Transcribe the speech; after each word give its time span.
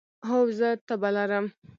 هو، 0.27 0.39
زه 0.57 0.69
تبه 0.87 1.09
لرم 1.15 1.45